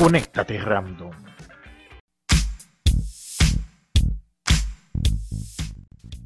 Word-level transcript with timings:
Conéctate 0.00 0.56
Random. 0.58 1.10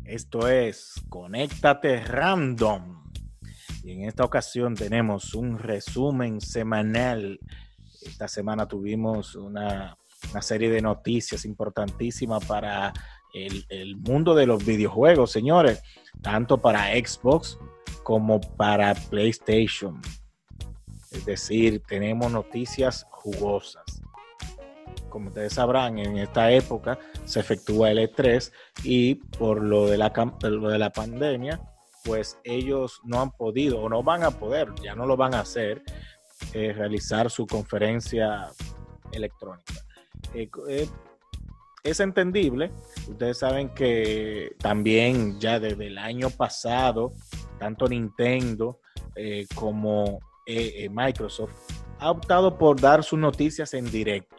Esto 0.04 0.48
es 0.48 0.94
Conéctate 1.08 2.04
Random. 2.04 3.10
Y 3.82 3.90
en 3.90 4.04
esta 4.04 4.22
ocasión 4.22 4.76
tenemos 4.76 5.34
un 5.34 5.58
resumen 5.58 6.40
semanal. 6.40 7.40
Esta 8.02 8.28
semana 8.28 8.68
tuvimos 8.68 9.34
una, 9.34 9.98
serie 10.40 10.70
de 10.70 10.80
noticias 10.80 11.44
importantísimas 11.44 12.44
para 12.44 12.92
el, 13.34 13.66
el 13.70 13.96
mundo 13.96 14.36
de 14.36 14.46
los 14.46 14.64
videojuegos, 14.64 15.32
señores, 15.32 15.82
tanto 16.22 16.58
para 16.62 16.92
Xbox 16.92 17.58
como 18.04 18.40
para 18.40 18.94
PlayStation. 18.94 20.00
Es 21.14 21.24
decir, 21.24 21.82
tenemos 21.86 22.30
noticias 22.30 23.06
jugosas. 23.10 23.84
Como 25.08 25.28
ustedes 25.28 25.54
sabrán, 25.54 25.98
en 25.98 26.18
esta 26.18 26.50
época 26.50 26.98
se 27.24 27.40
efectúa 27.40 27.90
el 27.90 27.98
E3 27.98 28.52
y 28.82 29.14
por 29.14 29.62
lo 29.62 29.86
de 29.86 29.96
la, 29.96 30.12
lo 30.42 30.68
de 30.68 30.78
la 30.78 30.90
pandemia, 30.90 31.60
pues 32.04 32.38
ellos 32.42 33.00
no 33.04 33.20
han 33.20 33.30
podido 33.30 33.80
o 33.80 33.88
no 33.88 34.02
van 34.02 34.24
a 34.24 34.32
poder, 34.32 34.68
ya 34.82 34.94
no 34.94 35.06
lo 35.06 35.16
van 35.16 35.34
a 35.34 35.40
hacer, 35.40 35.82
eh, 36.52 36.72
realizar 36.72 37.30
su 37.30 37.46
conferencia 37.46 38.50
electrónica. 39.12 39.74
Eh, 40.34 40.50
eh, 40.68 40.88
es 41.84 42.00
entendible, 42.00 42.72
ustedes 43.08 43.38
saben 43.38 43.68
que 43.70 44.56
también 44.58 45.38
ya 45.38 45.60
desde 45.60 45.86
el 45.86 45.98
año 45.98 46.28
pasado, 46.30 47.12
tanto 47.58 47.88
Nintendo 47.88 48.80
como 49.54 50.18
Microsoft 50.90 51.52
ha 51.98 52.10
optado 52.10 52.58
por 52.58 52.80
dar 52.80 53.02
sus 53.02 53.18
noticias 53.18 53.74
en 53.74 53.90
directo. 53.90 54.36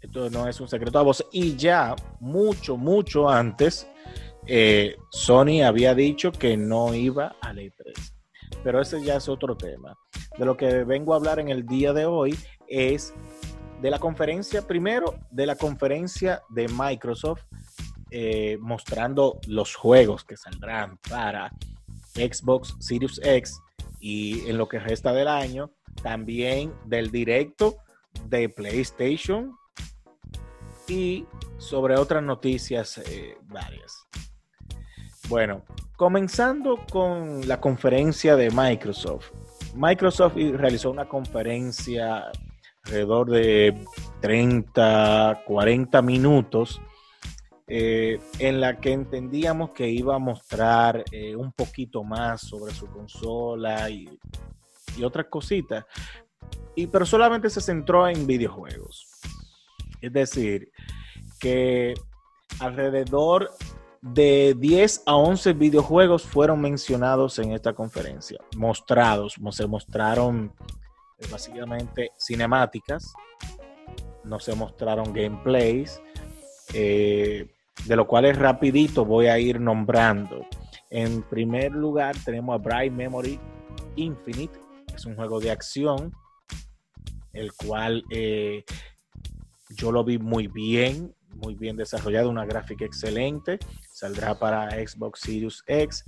Esto 0.00 0.30
no 0.30 0.48
es 0.48 0.60
un 0.60 0.68
secreto 0.68 0.98
a 0.98 1.02
voz. 1.02 1.24
Y 1.32 1.56
ya 1.56 1.94
mucho, 2.20 2.76
mucho 2.76 3.28
antes, 3.28 3.86
eh, 4.46 4.96
Sony 5.10 5.62
había 5.64 5.94
dicho 5.94 6.32
que 6.32 6.56
no 6.56 6.94
iba 6.94 7.36
a 7.40 7.52
la 7.52 7.62
E3. 7.62 8.12
Pero 8.64 8.80
ese 8.80 9.02
ya 9.02 9.16
es 9.16 9.28
otro 9.28 9.56
tema. 9.56 9.96
De 10.38 10.44
lo 10.44 10.56
que 10.56 10.84
vengo 10.84 11.12
a 11.12 11.16
hablar 11.16 11.38
en 11.38 11.48
el 11.48 11.66
día 11.66 11.92
de 11.92 12.06
hoy 12.06 12.38
es 12.66 13.14
de 13.80 13.90
la 13.90 13.98
conferencia, 13.98 14.66
primero, 14.66 15.18
de 15.30 15.46
la 15.46 15.56
conferencia 15.56 16.42
de 16.50 16.68
Microsoft 16.68 17.42
eh, 18.10 18.58
mostrando 18.60 19.40
los 19.46 19.74
juegos 19.74 20.24
que 20.24 20.36
saldrán 20.36 20.98
para 21.08 21.50
Xbox 22.14 22.76
Series 22.78 23.20
X 23.22 23.58
y 24.02 24.50
en 24.50 24.58
lo 24.58 24.68
que 24.68 24.80
resta 24.80 25.12
del 25.12 25.28
año 25.28 25.70
también 26.02 26.74
del 26.84 27.10
directo 27.12 27.76
de 28.26 28.48
PlayStation 28.48 29.56
y 30.88 31.24
sobre 31.58 31.96
otras 31.96 32.22
noticias 32.22 32.98
eh, 32.98 33.36
varias. 33.44 34.06
Bueno, 35.28 35.64
comenzando 35.96 36.84
con 36.90 37.46
la 37.46 37.60
conferencia 37.60 38.34
de 38.34 38.50
Microsoft. 38.50 39.30
Microsoft 39.76 40.34
realizó 40.36 40.90
una 40.90 41.08
conferencia 41.08 42.30
alrededor 42.84 43.30
de 43.30 43.84
30, 44.20 45.42
40 45.46 46.02
minutos 46.02 46.80
eh, 47.66 48.20
en 48.38 48.60
la 48.60 48.80
que 48.80 48.92
entendíamos 48.92 49.70
que 49.70 49.88
iba 49.88 50.16
a 50.16 50.18
mostrar 50.18 51.04
eh, 51.10 51.36
un 51.36 51.52
poquito 51.52 52.02
más 52.04 52.40
sobre 52.42 52.74
su 52.74 52.86
consola 52.86 53.88
y 53.88 54.08
y 54.96 55.04
otras 55.04 55.26
cositas, 55.26 55.84
y, 56.74 56.86
pero 56.86 57.06
solamente 57.06 57.50
se 57.50 57.60
centró 57.60 58.08
en 58.08 58.26
videojuegos. 58.26 59.06
Es 60.00 60.12
decir, 60.12 60.70
que 61.38 61.94
alrededor 62.60 63.50
de 64.00 64.54
10 64.58 65.04
a 65.06 65.14
11 65.14 65.52
videojuegos 65.52 66.24
fueron 66.24 66.60
mencionados 66.60 67.38
en 67.38 67.52
esta 67.52 67.72
conferencia, 67.72 68.38
mostrados, 68.56 69.36
se 69.52 69.66
mostraron 69.66 70.52
eh, 71.18 71.26
básicamente 71.30 72.10
cinemáticas, 72.18 73.12
no 74.24 74.40
se 74.40 74.54
mostraron 74.54 75.12
gameplays, 75.12 76.02
eh, 76.72 77.46
de 77.86 77.96
lo 77.96 78.06
cual 78.06 78.26
es 78.26 78.36
rapidito 78.36 79.04
voy 79.04 79.26
a 79.26 79.38
ir 79.38 79.60
nombrando. 79.60 80.46
En 80.90 81.22
primer 81.22 81.72
lugar 81.72 82.14
tenemos 82.24 82.54
a 82.54 82.58
Bright 82.58 82.92
Memory 82.92 83.38
Infinite, 83.96 84.58
es 84.94 85.06
un 85.06 85.16
juego 85.16 85.40
de 85.40 85.50
acción, 85.50 86.12
el 87.32 87.52
cual 87.54 88.04
eh, 88.10 88.64
yo 89.76 89.90
lo 89.90 90.04
vi 90.04 90.18
muy 90.18 90.48
bien, 90.48 91.14
muy 91.36 91.54
bien 91.54 91.76
desarrollado, 91.76 92.28
una 92.28 92.44
gráfica 92.44 92.84
excelente. 92.84 93.58
Saldrá 93.90 94.38
para 94.38 94.70
Xbox 94.70 95.20
Series 95.20 95.62
X 95.66 96.04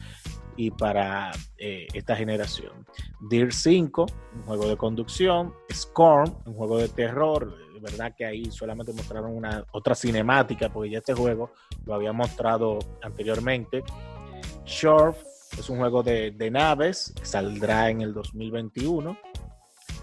y 0.56 0.70
para 0.70 1.32
eh, 1.58 1.86
esta 1.94 2.16
generación. 2.16 2.86
Deer 3.30 3.52
5, 3.52 4.06
un 4.34 4.42
juego 4.42 4.68
de 4.68 4.76
conducción. 4.76 5.54
Scorn, 5.72 6.36
un 6.46 6.54
juego 6.54 6.78
de 6.78 6.88
terror. 6.88 7.56
Verdad 7.84 8.14
que 8.16 8.24
ahí 8.24 8.50
solamente 8.50 8.94
mostraron 8.94 9.36
una 9.36 9.62
otra 9.72 9.94
cinemática, 9.94 10.70
porque 10.70 10.90
ya 10.90 10.98
este 10.98 11.12
juego 11.12 11.50
lo 11.84 11.94
había 11.94 12.14
mostrado 12.14 12.78
anteriormente. 13.02 13.82
Short, 14.64 15.18
es 15.58 15.68
un 15.68 15.78
juego 15.78 16.02
de, 16.02 16.32
naves, 16.50 17.12
que 17.14 17.26
saldrá 17.26 17.90
en 17.90 18.00
el 18.00 18.14
2021. 18.14 19.18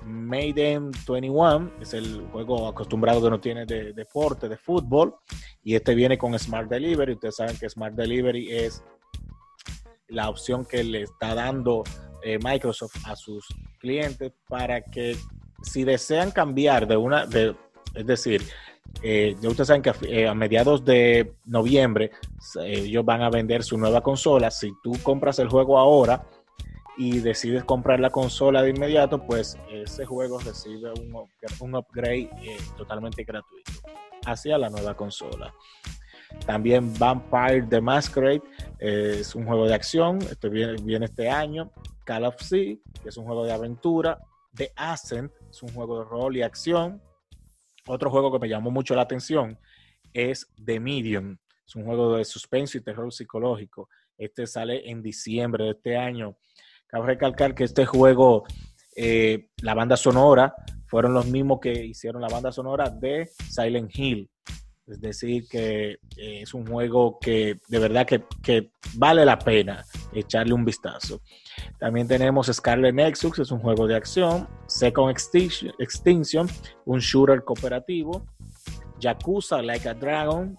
Maiden 0.05 0.91
21 1.07 1.71
es 1.81 1.95
el 1.95 2.27
juego 2.31 2.67
acostumbrado 2.67 3.21
que 3.23 3.29
no 3.31 3.39
tiene 3.39 3.65
de 3.65 3.93
deporte, 3.93 4.47
de 4.47 4.57
fútbol, 4.57 5.15
y 5.63 5.73
este 5.73 5.95
viene 5.95 6.19
con 6.19 6.37
Smart 6.37 6.69
Delivery. 6.69 7.13
Ustedes 7.13 7.35
saben 7.35 7.57
que 7.57 7.67
Smart 7.67 7.95
Delivery 7.95 8.51
es 8.51 8.83
la 10.07 10.29
opción 10.29 10.65
que 10.65 10.83
le 10.83 11.03
está 11.03 11.33
dando 11.33 11.83
eh, 12.23 12.37
Microsoft 12.43 12.95
a 13.05 13.15
sus 13.15 13.47
clientes 13.79 14.31
para 14.47 14.81
que 14.81 15.17
si 15.63 15.83
desean 15.83 16.31
cambiar 16.31 16.87
de 16.87 16.97
una, 16.97 17.25
de, 17.25 17.55
es 17.93 18.05
decir, 18.05 18.43
eh, 19.03 19.35
ya 19.41 19.49
ustedes 19.49 19.67
saben 19.67 19.81
que 19.81 19.93
eh, 20.07 20.27
a, 20.27 20.33
mediados 20.33 20.85
de 20.85 21.33
noviembre 21.45 22.11
eh, 22.61 22.83
ellos 22.85 23.03
van 23.03 23.21
a 23.21 23.29
vender 23.29 23.63
su 23.63 23.77
nueva 23.77 24.01
consola. 24.01 24.51
Si 24.51 24.71
tú 24.83 24.93
compras 25.01 25.39
el 25.39 25.49
juego 25.49 25.77
ahora 25.79 26.23
y 26.97 27.19
decides 27.19 27.63
comprar 27.63 27.99
la 27.99 28.11
consola 28.11 28.61
de 28.61 28.69
inmediato, 28.69 29.25
pues 29.25 29.57
ese 29.71 30.05
juego 30.05 30.39
recibe 30.39 30.91
un, 30.91 31.75
upgrade 31.75 32.29
totalmente 32.77 33.23
gratuito 33.23 33.71
hacia 34.25 34.57
la 34.57 34.69
nueva 34.69 34.93
consola. 34.95 35.53
También 36.45 36.93
Vampire 36.97 37.63
the 37.69 37.81
Masquerade 37.81 38.41
es 38.79 39.35
un 39.35 39.45
juego 39.45 39.67
de 39.67 39.73
acción, 39.73 40.19
este 40.29 40.49
viene, 40.49 41.05
este 41.05 41.29
año. 41.29 41.71
Call 42.05 42.25
of 42.25 42.41
Sea, 42.41 42.75
es 43.05 43.17
un 43.17 43.25
juego 43.25 43.45
de 43.45 43.53
aventura. 43.53 44.19
The 44.53 44.71
Ascent 44.75 45.31
es 45.49 45.63
un 45.63 45.69
juego 45.69 45.99
de 45.99 46.05
rol 46.05 46.37
y 46.37 46.41
acción. 46.41 47.01
Otro 47.87 48.09
juego 48.09 48.31
que 48.31 48.39
me 48.39 48.49
llamó 48.49 48.71
mucho 48.71 48.95
la 48.95 49.01
atención 49.01 49.57
es 50.13 50.47
The 50.63 50.79
Medium. 50.79 51.37
Es 51.65 51.75
un 51.75 51.85
juego 51.85 52.17
de 52.17 52.25
suspenso 52.25 52.77
y 52.77 52.81
terror 52.81 53.11
psicológico. 53.13 53.89
Este 54.17 54.45
sale 54.45 54.89
en 54.89 55.01
diciembre 55.01 55.65
de 55.65 55.71
este 55.71 55.97
año. 55.97 56.37
Cabe 56.87 57.07
recalcar 57.07 57.55
que 57.55 57.63
este 57.63 57.85
juego, 57.85 58.43
eh, 58.95 59.47
la 59.61 59.73
banda 59.73 59.97
sonora, 59.97 60.53
fueron 60.85 61.13
los 61.13 61.25
mismos 61.25 61.59
que 61.61 61.71
hicieron 61.71 62.21
la 62.21 62.27
banda 62.27 62.51
sonora 62.51 62.89
de 62.89 63.29
Silent 63.49 63.97
Hill. 63.97 64.29
Es 64.87 64.99
decir, 64.99 65.47
que 65.47 65.91
eh, 66.17 66.41
es 66.41 66.53
un 66.53 66.67
juego 66.67 67.17
que 67.19 67.59
de 67.69 67.79
verdad 67.79 68.05
que, 68.05 68.25
que, 68.43 68.71
vale 68.95 69.23
la 69.23 69.39
pena 69.39 69.85
echarle 70.13 70.53
un 70.53 70.65
vistazo. 70.65 71.21
También 71.79 72.07
tenemos 72.07 72.47
Scarlet 72.47 72.93
Nexus, 72.93 73.39
es 73.39 73.51
un 73.51 73.59
juego 73.59 73.87
de 73.87 73.95
acción. 73.95 74.47
Second 74.67 75.15
Extinction, 75.79 76.47
un 76.85 76.99
shooter 76.99 77.43
cooperativo. 77.43 78.25
Yakuza 78.99 79.61
Like 79.61 79.89
a 79.89 79.93
Dragon. 79.93 80.57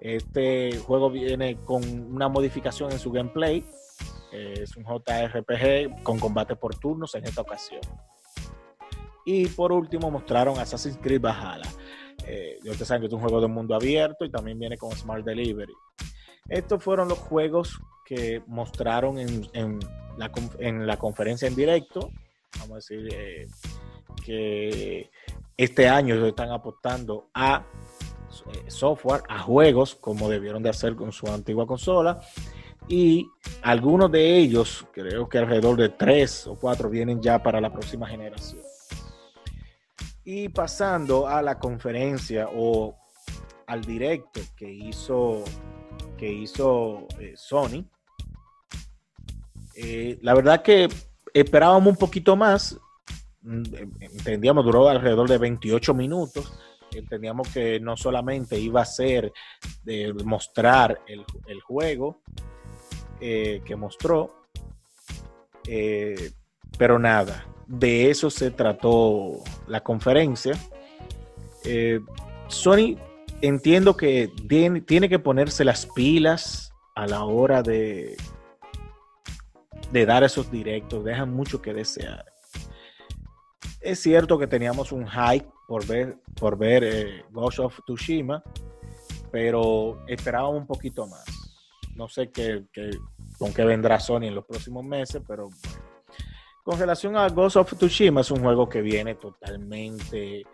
Este 0.00 0.76
juego 0.78 1.10
viene 1.10 1.56
con 1.56 1.82
una 2.12 2.28
modificación 2.28 2.90
en 2.92 2.98
su 2.98 3.10
gameplay. 3.10 3.64
Es 4.32 4.76
un 4.76 4.84
JRPG 4.84 6.02
con 6.02 6.18
combate 6.18 6.56
por 6.56 6.76
turnos 6.76 7.14
en 7.14 7.24
esta 7.24 7.40
ocasión. 7.40 7.80
Y 9.24 9.46
por 9.46 9.72
último 9.72 10.10
mostraron 10.10 10.58
Assassin's 10.58 10.98
Creed 11.02 11.20
Valhalla. 11.20 11.68
Eh, 12.26 12.58
ustedes 12.60 12.88
saben 12.88 13.02
que 13.02 13.06
es 13.08 13.12
un 13.12 13.20
juego 13.20 13.40
de 13.40 13.48
mundo 13.48 13.74
abierto 13.74 14.24
y 14.24 14.30
también 14.30 14.58
viene 14.58 14.76
con 14.76 14.92
Smart 14.92 15.24
Delivery. 15.24 15.72
Estos 16.48 16.82
fueron 16.82 17.08
los 17.08 17.18
juegos 17.18 17.80
que 18.10 18.42
mostraron 18.48 19.20
en, 19.20 19.78
la, 20.16 20.96
conferencia 20.96 21.46
en 21.46 21.54
directo. 21.54 22.10
Vamos 22.58 22.72
a 22.72 22.74
decir 22.74 23.08
eh, 23.14 23.46
que 24.26 25.08
este 25.56 25.88
año 25.88 26.26
están 26.26 26.50
apostando 26.50 27.28
a 27.32 27.64
eh, 28.52 28.68
software, 28.68 29.22
a 29.28 29.38
juegos, 29.38 29.94
como 29.94 30.28
debieron 30.28 30.60
de 30.60 30.70
hacer 30.70 30.96
con 30.96 31.12
su 31.12 31.28
antigua 31.28 31.68
consola. 31.68 32.20
Y 32.88 33.28
algunos 33.62 34.10
de 34.10 34.38
ellos, 34.38 34.84
creo 34.92 35.28
que 35.28 35.38
alrededor 35.38 35.76
de 35.76 35.90
tres 35.90 36.48
o 36.48 36.56
cuatro, 36.56 36.90
vienen 36.90 37.22
ya 37.22 37.40
para 37.40 37.60
la 37.60 37.72
próxima 37.72 38.08
generación. 38.08 38.62
Y 40.24 40.48
pasando 40.48 41.28
a 41.28 41.42
la 41.42 41.60
conferencia 41.60 42.48
o 42.52 42.96
al 43.68 43.82
directo 43.82 44.40
que 44.56 44.68
hizo, 44.68 45.44
que 46.18 46.32
hizo 46.32 47.06
eh, 47.20 47.34
Sony, 47.36 47.86
eh, 49.82 50.18
la 50.22 50.34
verdad 50.34 50.62
que 50.62 50.88
esperábamos 51.32 51.88
un 51.88 51.96
poquito 51.96 52.36
más. 52.36 52.78
Mm, 53.42 53.62
entendíamos, 54.00 54.64
duró 54.64 54.88
alrededor 54.88 55.28
de 55.28 55.38
28 55.38 55.94
minutos. 55.94 56.52
Entendíamos 56.92 57.48
que 57.48 57.78
no 57.78 57.96
solamente 57.96 58.58
iba 58.58 58.82
a 58.82 58.84
ser 58.84 59.32
de 59.84 60.12
mostrar 60.24 61.00
el, 61.06 61.60
juego 61.60 62.20
eh, 63.20 63.62
que 63.64 63.76
mostró, 63.76 64.34
pero 66.76 66.98
nada, 66.98 67.46
de 67.70 68.10
eso 68.10 68.30
se 68.30 68.50
trató 68.50 69.44
la 69.68 69.80
conferencia. 69.82 70.58
Eh, 71.64 72.00
Sony 72.48 72.96
entiendo 73.42 73.96
que 73.96 74.28
tiene, 74.48 75.08
que 75.08 75.18
ponerse 75.18 75.64
las 75.64 75.86
pilas 75.86 76.72
a 76.96 77.06
la 77.06 77.24
hora 77.24 77.62
de, 77.62 78.16
de 79.90 80.06
dar 80.06 80.22
esos 80.22 80.50
directos, 80.50 81.04
dejan 81.04 81.32
mucho 81.32 81.60
que 81.60 81.74
desear. 81.74 82.24
Es 83.80 84.00
cierto 84.00 84.38
que 84.38 84.46
teníamos 84.46 84.92
un 84.92 85.06
hype 85.08 85.46
por 85.66 85.86
ver, 85.86 86.18
por 86.38 86.56
ver 86.56 86.84
eh, 86.84 87.24
Ghost 87.30 87.60
of 87.60 87.80
Tsushima, 87.84 88.42
pero 89.30 90.04
esperábamos 90.06 90.60
un 90.60 90.66
poquito 90.66 91.06
más. 91.06 91.24
No 91.96 92.08
sé 92.08 92.30
qué, 92.30 92.64
con 93.38 93.52
qué 93.52 93.64
vendrá 93.64 93.98
Sony 93.98 94.24
en 94.24 94.34
los 94.34 94.44
próximos 94.44 94.84
meses, 94.84 95.22
pero 95.26 95.48
bueno, 95.48 95.84
con 96.62 96.78
relación 96.78 97.16
a 97.16 97.28
Ghost 97.28 97.56
of 97.56 97.74
Tsushima, 97.74 98.20
es 98.20 98.30
un 98.30 98.40
juego 98.40 98.68
que 98.68 98.82
viene 98.82 99.14
totalmente, 99.14 100.40
eh, 100.40 100.46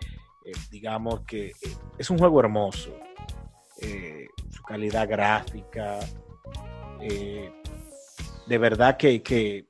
digamos 0.70 1.20
que 1.20 1.48
eh, 1.48 1.76
es 1.98 2.10
un 2.10 2.18
juego 2.18 2.40
hermoso. 2.40 2.90
Su 4.50 4.62
calidad 4.62 5.06
gráfica, 5.06 5.98
de 8.46 8.58
verdad 8.58 8.96
que, 8.96 9.66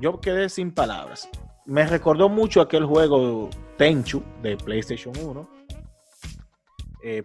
yo, 0.00 0.20
quedé 0.20 0.48
sin 0.48 0.72
palabras. 0.72 1.28
Me 1.66 1.86
recordó 1.86 2.28
mucho 2.28 2.60
aquel 2.60 2.84
juego 2.84 3.50
Tenchu 3.76 4.22
de 4.42 4.56
PlayStation 4.56 5.14
1. 5.16 5.48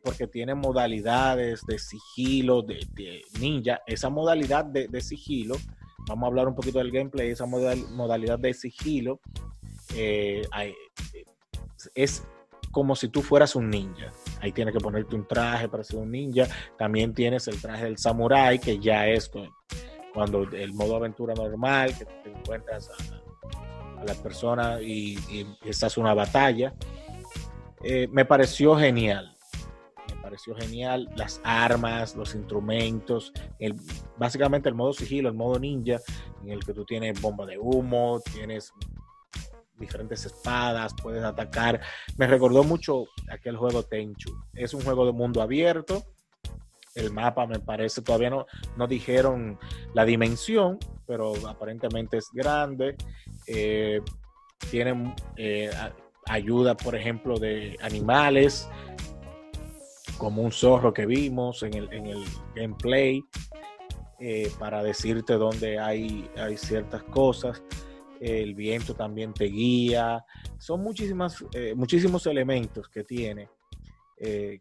porque 0.03 0.27
tiene 0.27 0.55
modalidades 0.55 1.61
de 1.65 1.79
sigilo, 1.79 2.61
de, 2.61 3.21
ninja. 3.39 3.81
Esa 3.87 4.09
modalidad 4.09 4.65
de 4.65 5.01
sigilo 5.01 5.55
vamos 6.07 6.23
a 6.23 6.27
hablar 6.27 6.47
un 6.47 6.55
poquito 6.55 6.79
del 6.79 6.91
gameplay, 6.91 7.29
esa 7.29 7.45
modalidad 7.45 8.39
de 8.39 8.53
sigilo, 8.53 9.19
eh, 9.95 10.43
es 11.95 12.23
como 12.71 12.95
si 12.95 13.09
tú 13.09 13.21
fueras 13.21 13.55
un 13.55 13.69
ninja. 13.69 14.11
Ahí 14.41 14.51
tienes 14.51 14.73
que 14.73 14.79
ponerte 14.79 15.15
un 15.15 15.27
traje 15.27 15.69
para 15.69 15.83
ser 15.83 15.99
un 15.99 16.11
ninja. 16.11 16.47
También 16.77 17.13
tienes 17.13 17.47
el 17.47 17.61
traje 17.61 17.85
del 17.85 17.97
samurai, 17.97 18.59
que 18.59 18.79
ya 18.79 19.07
es 19.07 19.29
cuando 20.13 20.43
el 20.43 20.73
modo 20.73 20.95
aventura 20.95 21.33
normal, 21.33 21.97
que 21.97 22.05
te 22.05 22.31
encuentras 22.31 22.89
a, 22.89 24.03
la 24.03 24.13
persona 24.15 24.81
y, 24.81 25.17
y, 25.31 25.47
estás 25.63 25.97
una 25.97 26.13
batalla. 26.13 26.73
Eh, 27.83 28.07
me 28.11 28.25
pareció 28.25 28.75
genial 28.75 29.33
pareció 30.33 30.55
genial. 30.55 31.09
Las 31.15 31.39
armas, 31.43 32.15
los 32.15 32.33
instrumentos, 32.33 33.31
el, 33.59 33.75
básicamente 34.17 34.67
el 34.67 34.73
modo 34.73 34.93
sigilo, 34.93 35.29
el 35.29 35.35
modo 35.35 35.59
ninja, 35.59 35.99
en 36.41 36.49
el 36.49 36.65
que 36.65 36.73
tú 36.73 36.85
tienes 36.85 37.21
bomba 37.21 37.45
de 37.45 37.59
humo, 37.59 38.19
tienes 38.33 38.73
diferentes 39.77 40.25
espadas, 40.25 40.93
puedes 41.03 41.23
atacar. 41.23 41.81
Me 42.17 42.25
recordó 42.25 42.63
mucho 42.63 43.05
aquel 43.29 43.57
juego 43.57 43.83
Tenchu. 43.83 44.31
Es 44.53 44.73
un 44.73 44.81
juego 44.81 45.05
de 45.05 45.11
mundo 45.11 45.41
abierto. 45.41 46.03
El 46.95 47.11
mapa 47.11 47.47
me 47.47 47.59
parece, 47.59 48.01
todavía 48.01 48.29
no, 48.29 48.45
no 48.77 48.87
dijeron 48.87 49.57
la 49.93 50.05
dimensión, 50.05 50.77
pero 51.07 51.33
aparentemente 51.47 52.17
es 52.17 52.29
grande. 52.31 52.95
Eh, 53.47 54.01
tiene 54.69 55.13
eh, 55.35 55.71
ayuda, 56.27 56.75
por 56.75 56.95
ejemplo, 56.95 57.37
de 57.37 57.77
animales 57.81 58.69
como 60.17 60.41
un 60.41 60.51
zorro 60.51 60.93
que 60.93 61.05
vimos 61.05 61.63
en 61.63 61.73
el, 61.73 62.23
gameplay, 62.55 63.23
eh, 64.19 64.49
para 64.57 64.81
decirte 64.83 65.33
dónde 65.33 65.79
hay, 65.79 66.29
hay 66.37 66.57
ciertas 66.57 67.03
cosas. 67.03 67.61
El 68.21 68.55
viento 68.55 68.93
también 68.93 69.33
te 69.33 69.45
guía. 69.45 70.23
Son 70.57 70.81
muchísimas, 70.81 71.43
eh, 71.53 71.73
muchísimos 71.75 72.25
elementos 72.27 72.87
que 72.87 73.03
tiene 73.03 73.49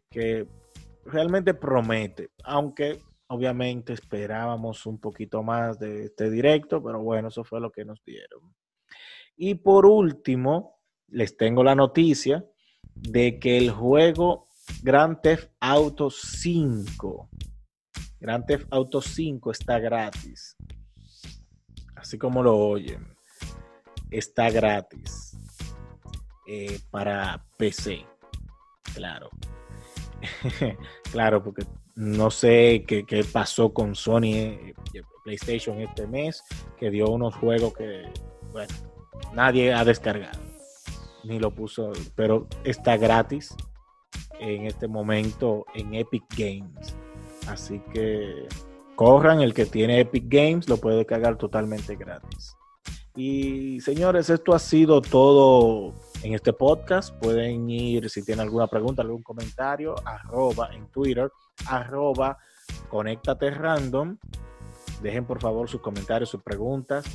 que 0.09 0.45
realmente 1.05 1.53
promete, 1.53 2.31
aunque 2.43 2.99
obviamente 3.27 3.93
esperábamos 3.93 4.85
un 4.85 4.99
poquito 4.99 5.43
más 5.43 5.79
de 5.79 6.05
este 6.05 6.29
directo, 6.29 6.83
pero 6.83 7.01
bueno, 7.01 7.29
eso 7.29 7.43
fue 7.43 7.59
lo 7.59 7.71
que 7.71 7.85
nos 7.85 8.03
dieron. 8.03 8.53
Y 9.35 9.55
por 9.55 9.85
último, 9.85 10.79
les 11.07 11.35
tengo 11.37 11.63
la 11.63 11.75
noticia 11.75 12.45
de 12.93 13.39
que 13.39 13.57
el 13.57 13.71
juego 13.71 14.45
Grand 14.81 15.19
Theft 15.21 15.49
Auto 15.59 16.09
5. 16.09 17.29
Grand 18.19 18.45
Theft 18.45 18.67
Auto 18.71 19.01
5 19.01 19.51
está 19.51 19.79
gratis. 19.79 20.55
Así 21.95 22.17
como 22.17 22.43
lo 22.43 22.57
oyen. 22.57 23.15
Está 24.11 24.49
gratis. 24.49 25.37
Eh, 26.47 26.79
para 26.91 27.45
PC. 27.57 28.05
Claro. 28.93 29.29
claro, 31.11 31.43
porque 31.43 31.65
no 31.95 32.31
sé 32.31 32.83
qué, 32.87 33.25
pasó 33.31 33.73
con 33.73 33.95
Sony 33.95 34.33
eh, 34.33 34.73
PlayStation 35.23 35.79
este 35.79 36.07
mes, 36.07 36.43
que 36.77 36.89
dio 36.89 37.09
unos 37.09 37.35
juegos 37.35 37.73
que, 37.73 38.03
bueno, 38.51 38.73
nadie 39.33 39.73
ha 39.73 39.85
descargado, 39.85 40.39
ni 41.23 41.39
lo 41.39 41.51
puso, 41.51 41.91
pero 42.15 42.47
está 42.63 42.97
gratis 42.97 43.55
en 44.39 44.65
este 44.65 44.87
momento 44.87 45.65
en 45.75 45.93
Epic 45.93 46.23
Games. 46.37 46.95
Así 47.47 47.81
que 47.93 48.47
corran, 48.95 49.41
el 49.41 49.53
que 49.53 49.65
tiene 49.65 50.01
Epic 50.01 50.25
Games 50.27 50.69
lo 50.69 50.77
puede 50.77 51.05
cargar 51.05 51.37
totalmente 51.37 51.95
gratis. 51.95 52.55
Y 53.15 53.79
señores, 53.81 54.29
esto 54.29 54.53
ha 54.53 54.59
sido 54.59 55.01
todo 55.01 55.93
en 56.23 56.33
este 56.33 56.53
podcast. 56.53 57.13
Pueden 57.19 57.69
ir, 57.69 58.09
si 58.09 58.23
tienen 58.23 58.45
alguna 58.45 58.67
pregunta, 58.67 59.01
algún 59.01 59.23
comentario, 59.23 59.95
arroba 60.05 60.73
en 60.73 60.89
Twitter, 60.89 61.29
arroba 61.67 62.37
conéctate 62.89 63.51
random. 63.51 64.17
Dejen 65.01 65.25
por 65.25 65.41
favor 65.41 65.69
sus 65.69 65.81
comentarios, 65.81 66.29
sus 66.29 66.41
preguntas 66.41 67.05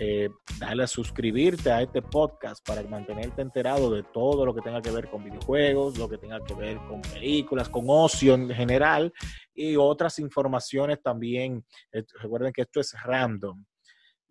eh, 0.00 0.30
dale 0.60 0.84
a 0.84 0.86
suscribirte 0.86 1.72
a 1.72 1.82
este 1.82 2.02
podcast 2.02 2.64
para 2.64 2.82
mantenerte 2.84 3.42
enterado 3.42 3.90
de 3.90 4.04
todo 4.04 4.46
lo 4.46 4.54
que 4.54 4.60
tenga 4.60 4.80
que 4.80 4.92
ver 4.92 5.10
con 5.10 5.24
videojuegos, 5.24 5.98
lo 5.98 6.08
que 6.08 6.18
tenga 6.18 6.38
que 6.44 6.54
ver 6.54 6.76
con 6.88 7.00
películas, 7.02 7.68
con 7.68 7.84
ocio 7.88 8.34
en 8.34 8.48
general 8.50 9.12
y 9.52 9.74
otras 9.74 10.20
informaciones 10.20 11.02
también. 11.02 11.64
Eh, 11.90 12.04
recuerden 12.20 12.52
que 12.52 12.62
esto 12.62 12.78
es 12.78 12.94
random 13.02 13.64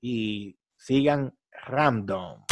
y 0.01 0.57
sigan 0.77 1.34
random. 1.65 2.47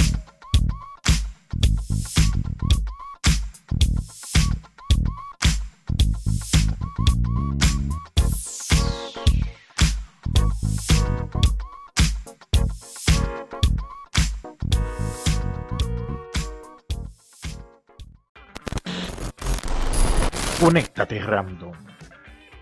Conéctate 20.65 21.19
random. 21.19 21.74